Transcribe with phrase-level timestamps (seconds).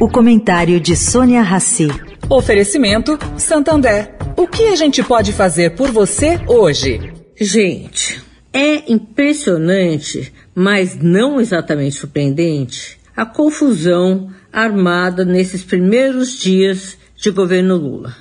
[0.00, 1.88] O comentário de Sônia Rassi.
[2.30, 4.14] Oferecimento Santander.
[4.36, 7.12] O que a gente pode fazer por você hoje?
[7.36, 8.22] Gente,
[8.52, 18.14] é impressionante, mas não exatamente surpreendente, a confusão armada nesses primeiros dias de governo Lula.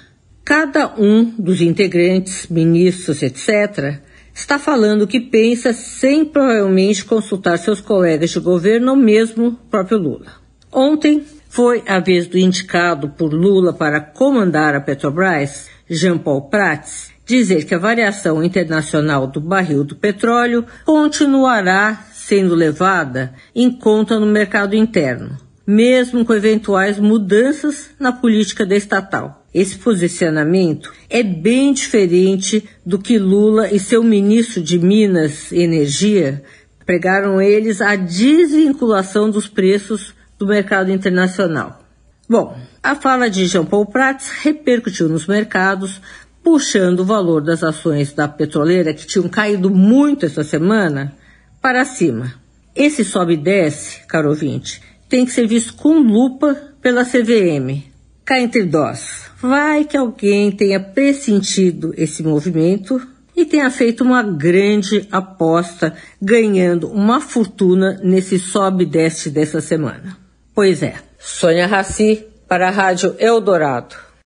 [0.43, 3.99] Cada um dos integrantes, ministros, etc.,
[4.33, 9.69] está falando o que pensa sem provavelmente consultar seus colegas de governo ou mesmo o
[9.69, 10.46] próprio Lula.
[10.79, 17.09] Ontem foi a vez do indicado por Lula para comandar a Petrobras, Jean Paul Prats,
[17.25, 24.27] dizer que a variação internacional do barril do petróleo continuará sendo levada em conta no
[24.27, 25.35] mercado interno,
[25.65, 29.47] mesmo com eventuais mudanças na política da estatal.
[29.51, 36.43] Esse posicionamento é bem diferente do que Lula e seu ministro de Minas e Energia
[36.85, 41.81] pregaram eles a desvinculação dos preços do mercado internacional.
[42.29, 46.01] Bom, a fala de Jean Paul Prats repercutiu nos mercados,
[46.43, 51.13] puxando o valor das ações da petroleira, que tinham caído muito essa semana,
[51.61, 52.33] para cima.
[52.75, 57.83] Esse sobe e desce, caro ouvinte, tem que ser visto com lupa pela CVM.
[58.25, 63.01] Cá entre nós, vai que alguém tenha pressentido esse movimento
[63.33, 70.16] e tenha feito uma grande aposta, ganhando uma fortuna nesse sobe e desce dessa semana.
[70.57, 74.06] Pois é, Sônia Raci para a Rádio Eldorado.